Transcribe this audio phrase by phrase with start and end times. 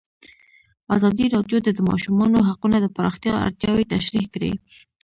[0.95, 4.51] ازادي راډیو د د ماشومانو حقونه د پراختیا اړتیاوې تشریح کړي.